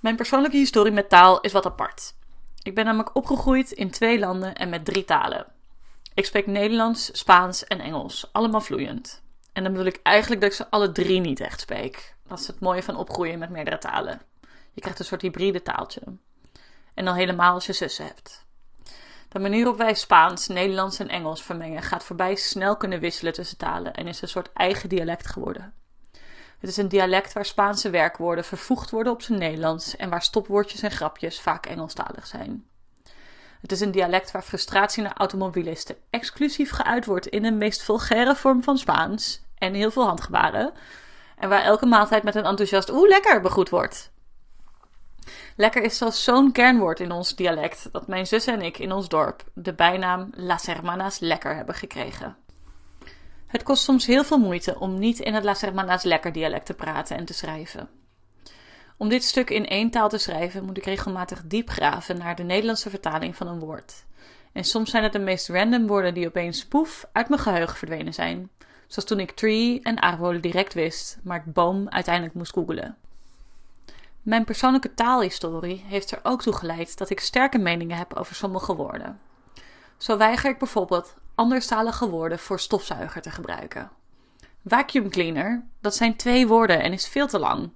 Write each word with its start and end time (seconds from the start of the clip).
Mijn 0.00 0.16
persoonlijke 0.16 0.56
historie 0.56 0.92
met 0.92 1.08
taal 1.08 1.40
is 1.40 1.52
wat 1.52 1.66
apart. 1.66 2.14
Ik 2.62 2.74
ben 2.74 2.84
namelijk 2.84 3.16
opgegroeid 3.16 3.70
in 3.70 3.90
twee 3.90 4.18
landen 4.18 4.54
en 4.54 4.68
met 4.68 4.84
drie 4.84 5.04
talen. 5.04 5.46
Ik 6.14 6.24
spreek 6.24 6.46
Nederlands, 6.46 7.18
Spaans 7.18 7.64
en 7.64 7.80
Engels, 7.80 8.28
allemaal 8.32 8.60
vloeiend. 8.60 9.22
En 9.52 9.62
dan 9.62 9.72
bedoel 9.72 9.86
ik 9.86 10.00
eigenlijk 10.02 10.40
dat 10.40 10.50
ik 10.50 10.56
ze 10.56 10.70
alle 10.70 10.92
drie 10.92 11.20
niet 11.20 11.40
echt 11.40 11.60
spreek. 11.60 12.14
Dat 12.26 12.38
is 12.38 12.46
het 12.46 12.60
mooie 12.60 12.82
van 12.82 12.96
opgroeien 12.96 13.38
met 13.38 13.50
meerdere 13.50 13.78
talen. 13.78 14.20
Je 14.72 14.80
krijgt 14.80 14.98
een 14.98 15.04
soort 15.04 15.22
hybride 15.22 15.62
taaltje. 15.62 16.02
En 16.94 17.04
dan 17.04 17.14
helemaal 17.14 17.54
als 17.54 17.66
je 17.66 17.72
zussen 17.72 18.06
hebt. 18.06 18.44
De 19.28 19.38
manier 19.38 19.64
waarop 19.64 19.80
wij 19.80 19.94
Spaans, 19.94 20.46
Nederlands 20.46 20.98
en 20.98 21.08
Engels 21.08 21.42
vermengen 21.42 21.82
gaat 21.82 22.04
voorbij 22.04 22.34
snel 22.34 22.76
kunnen 22.76 23.00
wisselen 23.00 23.32
tussen 23.32 23.56
talen 23.56 23.94
en 23.94 24.06
is 24.06 24.22
een 24.22 24.28
soort 24.28 24.52
eigen 24.52 24.88
dialect 24.88 25.26
geworden. 25.26 25.74
Het 26.60 26.70
is 26.70 26.76
een 26.76 26.88
dialect 26.88 27.32
waar 27.32 27.44
Spaanse 27.44 27.90
werkwoorden 27.90 28.44
vervoegd 28.44 28.90
worden 28.90 29.12
op 29.12 29.22
zijn 29.22 29.38
Nederlands 29.38 29.96
en 29.96 30.10
waar 30.10 30.22
stopwoordjes 30.22 30.82
en 30.82 30.90
grapjes 30.90 31.40
vaak 31.40 31.66
Engelstalig 31.66 32.26
zijn. 32.26 32.64
Het 33.60 33.72
is 33.72 33.80
een 33.80 33.90
dialect 33.90 34.30
waar 34.30 34.42
frustratie 34.42 35.02
naar 35.02 35.16
automobilisten 35.16 35.96
exclusief 36.10 36.70
geuit 36.70 37.06
wordt 37.06 37.26
in 37.26 37.42
de 37.42 37.52
meest 37.52 37.82
vulgaire 37.82 38.36
vorm 38.36 38.62
van 38.62 38.78
Spaans 38.78 39.42
en 39.58 39.74
heel 39.74 39.90
veel 39.90 40.06
handgebaren. 40.06 40.72
En 41.36 41.48
waar 41.48 41.62
elke 41.62 41.86
maaltijd 41.86 42.22
met 42.22 42.34
een 42.34 42.44
enthousiast 42.44 42.90
oeh 42.90 43.08
lekker 43.08 43.40
begroet 43.40 43.68
wordt. 43.68 44.10
Lekker 45.56 45.82
is 45.82 45.98
zelfs 45.98 46.24
zo'n 46.24 46.52
kernwoord 46.52 47.00
in 47.00 47.12
ons 47.12 47.36
dialect 47.36 47.88
dat 47.92 48.06
mijn 48.06 48.26
zus 48.26 48.46
en 48.46 48.62
ik 48.62 48.78
in 48.78 48.92
ons 48.92 49.08
dorp 49.08 49.44
de 49.54 49.74
bijnaam 49.74 50.30
Las 50.36 50.66
Hermanas 50.66 51.18
Lekker 51.18 51.54
hebben 51.54 51.74
gekregen. 51.74 52.36
Het 53.50 53.62
kost 53.62 53.82
soms 53.82 54.06
heel 54.06 54.24
veel 54.24 54.38
moeite 54.38 54.78
om 54.78 54.98
niet 54.98 55.18
in 55.18 55.34
het 55.34 55.44
Las 55.44 55.60
Hermanas 55.60 56.02
Lekker 56.02 56.32
dialect 56.32 56.66
te 56.66 56.74
praten 56.74 57.16
en 57.16 57.24
te 57.24 57.32
schrijven. 57.32 57.88
Om 58.96 59.08
dit 59.08 59.24
stuk 59.24 59.50
in 59.50 59.66
één 59.66 59.90
taal 59.90 60.08
te 60.08 60.18
schrijven 60.18 60.64
moet 60.64 60.76
ik 60.76 60.84
regelmatig 60.84 61.42
diep 61.44 61.70
graven 61.70 62.18
naar 62.18 62.36
de 62.36 62.42
Nederlandse 62.42 62.90
vertaling 62.90 63.36
van 63.36 63.46
een 63.46 63.58
woord. 63.58 64.04
En 64.52 64.64
soms 64.64 64.90
zijn 64.90 65.02
het 65.02 65.12
de 65.12 65.18
meest 65.18 65.48
random 65.48 65.86
woorden 65.86 66.14
die 66.14 66.26
opeens 66.26 66.66
poef 66.66 67.06
uit 67.12 67.28
mijn 67.28 67.40
geheugen 67.40 67.76
verdwenen 67.76 68.14
zijn. 68.14 68.50
Zoals 68.86 69.08
toen 69.08 69.20
ik 69.20 69.30
tree 69.30 69.80
en 69.82 69.98
arbol 69.98 70.40
direct 70.40 70.74
wist, 70.74 71.18
maar 71.22 71.36
ik 71.36 71.52
boom 71.52 71.88
uiteindelijk 71.88 72.34
moest 72.34 72.52
googelen. 72.52 72.96
Mijn 74.22 74.44
persoonlijke 74.44 74.94
taalhistorie 74.94 75.84
heeft 75.86 76.10
er 76.10 76.20
ook 76.22 76.42
toe 76.42 76.54
geleid 76.54 76.98
dat 76.98 77.10
ik 77.10 77.20
sterke 77.20 77.58
meningen 77.58 77.96
heb 77.96 78.14
over 78.14 78.34
sommige 78.34 78.74
woorden. 78.74 79.20
Zo 79.96 80.16
weiger 80.16 80.50
ik 80.50 80.58
bijvoorbeeld 80.58 81.14
anderstalige 81.34 82.08
woorden 82.08 82.38
voor 82.38 82.60
stofzuiger 82.60 83.22
te 83.22 83.30
gebruiken. 83.30 83.90
Vacuum 84.66 85.10
cleaner, 85.10 85.64
dat 85.80 85.94
zijn 85.94 86.16
twee 86.16 86.46
woorden 86.46 86.82
en 86.82 86.92
is 86.92 87.08
veel 87.08 87.26
te 87.26 87.38
lang. 87.38 87.70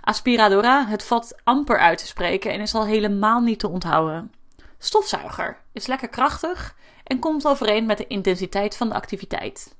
Aspiradora, 0.00 0.86
het 0.86 1.04
valt 1.04 1.40
amper 1.44 1.78
uit 1.78 1.98
te 1.98 2.06
spreken 2.06 2.52
en 2.52 2.60
is 2.60 2.74
al 2.74 2.84
helemaal 2.84 3.40
niet 3.40 3.58
te 3.58 3.68
onthouden. 3.68 4.32
Stofzuiger 4.78 5.58
is 5.72 5.86
lekker 5.86 6.08
krachtig 6.08 6.76
en 7.04 7.18
komt 7.18 7.46
overeen 7.46 7.86
met 7.86 7.98
de 7.98 8.06
intensiteit 8.06 8.76
van 8.76 8.88
de 8.88 8.94
activiteit. 8.94 9.74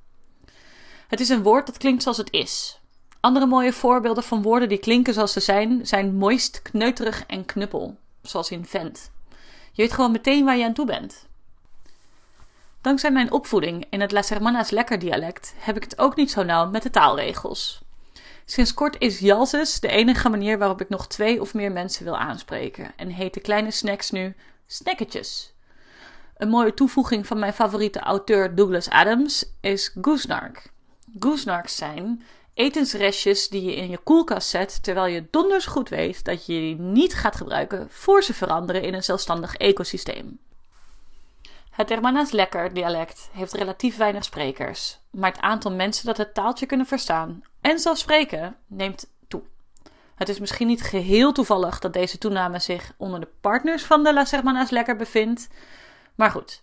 Het 1.08 1.20
is 1.20 1.28
een 1.28 1.42
woord 1.42 1.66
dat 1.66 1.76
klinkt 1.76 2.02
zoals 2.02 2.18
het 2.18 2.32
is. 2.32 2.80
Andere 3.20 3.46
mooie 3.46 3.72
voorbeelden 3.72 4.24
van 4.24 4.42
woorden 4.42 4.68
die 4.68 4.78
klinken 4.78 5.14
zoals 5.14 5.32
ze 5.32 5.41
zijn, 5.41 5.86
zijn 5.86 6.14
moist, 6.14 6.62
kneuterig 6.62 7.26
en 7.26 7.44
knuppel, 7.44 7.96
zoals 8.22 8.50
in 8.50 8.64
vent. 8.64 9.10
Je 9.72 9.82
weet 9.82 9.92
gewoon 9.92 10.12
meteen 10.12 10.44
waar 10.44 10.56
je 10.56 10.64
aan 10.64 10.72
toe 10.72 10.86
bent. 10.86 11.28
Dankzij 12.80 13.10
mijn 13.10 13.32
opvoeding 13.32 13.86
in 13.90 14.00
het 14.00 14.12
Las 14.12 14.28
Hermanas 14.28 14.70
Lekker 14.70 14.98
dialect 14.98 15.54
heb 15.56 15.76
ik 15.76 15.82
het 15.82 15.98
ook 15.98 16.16
niet 16.16 16.30
zo 16.30 16.42
nauw 16.42 16.70
met 16.70 16.82
de 16.82 16.90
taalregels. 16.90 17.82
Sinds 18.44 18.74
kort 18.74 18.96
is 18.98 19.18
Jalses 19.18 19.80
de 19.80 19.88
enige 19.88 20.28
manier 20.28 20.58
waarop 20.58 20.80
ik 20.80 20.88
nog 20.88 21.06
twee 21.06 21.40
of 21.40 21.54
meer 21.54 21.72
mensen 21.72 22.04
wil 22.04 22.16
aanspreken 22.16 22.92
en 22.96 23.08
heet 23.08 23.34
de 23.34 23.40
kleine 23.40 23.70
snacks 23.70 24.10
nu 24.10 24.34
snacketjes. 24.66 25.52
Een 26.36 26.48
mooie 26.48 26.74
toevoeging 26.74 27.26
van 27.26 27.38
mijn 27.38 27.52
favoriete 27.52 28.00
auteur 28.00 28.54
Douglas 28.54 28.90
Adams 28.90 29.44
is 29.60 29.96
goosenark. 30.00 30.70
Goosenarks 31.19 31.76
zijn 31.76 32.22
etensrestjes 32.54 33.48
die 33.48 33.62
je 33.62 33.76
in 33.76 33.90
je 33.90 33.98
koelkast 33.98 34.48
zet 34.48 34.82
terwijl 34.82 35.06
je 35.06 35.26
donders 35.30 35.66
goed 35.66 35.88
weet 35.88 36.24
dat 36.24 36.46
je 36.46 36.52
die 36.52 36.78
niet 36.78 37.14
gaat 37.14 37.36
gebruiken 37.36 37.86
voor 37.90 38.22
ze 38.22 38.34
veranderen 38.34 38.82
in 38.82 38.94
een 38.94 39.04
zelfstandig 39.04 39.56
ecosysteem. 39.56 40.38
Het 41.70 41.88
Hermanas 41.88 42.31
Lekker 42.31 42.75
dialect 42.75 43.28
heeft 43.32 43.53
relatief 43.53 43.97
weinig 43.97 44.25
sprekers, 44.25 44.98
maar 45.10 45.32
het 45.32 45.41
aantal 45.41 45.72
mensen 45.72 46.06
dat 46.06 46.16
het 46.16 46.34
taaltje 46.34 46.66
kunnen 46.66 46.86
verstaan 46.86 47.42
en 47.60 47.78
zelfs 47.78 48.00
spreken 48.00 48.56
neemt 48.66 49.10
toe. 49.28 49.42
Het 50.14 50.28
is 50.28 50.38
misschien 50.38 50.66
niet 50.66 50.82
geheel 50.82 51.32
toevallig 51.32 51.78
dat 51.78 51.92
deze 51.92 52.19
toename 52.19 52.58
zich 52.58 52.92
onder 52.97 53.20
de 53.20 53.28
partners 53.41 53.84
van 53.84 54.04
de 54.04 54.12
Las 54.12 54.31
Hermanas 54.31 54.70
Lekker 54.70 54.97
bevindt, 54.97 55.48
maar 56.14 56.31
goed. 56.31 56.62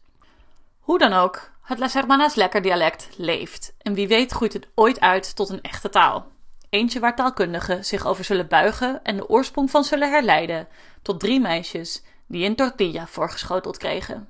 Hoe 0.80 1.00
dan 1.00 1.14
ook, 1.14 1.52
het 1.62 1.80
Las 1.80 1.94
Hermanas 1.94 2.36
Lekker 2.36 2.62
dialect 2.62 3.10
leeft 3.18 3.74
en 3.78 3.94
wie 3.94 4.08
weet 4.08 4.32
groeit 4.32 4.54
het 4.54 4.68
ooit 4.76 5.00
uit 5.00 5.36
tot 5.36 5.50
een 5.50 5.62
echte 5.62 5.90
taal. 5.90 6.28
Eentje 6.70 7.00
waar 7.00 7.16
taalkundigen 7.16 7.86
zich 7.86 8.06
over 8.06 8.24
zullen 8.24 8.48
buigen 8.48 9.04
en 9.04 9.16
de 9.16 9.30
oorsprong 9.30 9.72
van 9.72 9.84
zullen 9.84 10.12
herleiden 10.12 10.68
tot 11.02 11.20
drie 11.20 11.40
meisjes 11.40 12.04
die 12.28 12.46
een 12.46 12.56
tortilla 12.56 13.08
voorgeschoteld 13.08 13.78
kregen. 13.78 14.30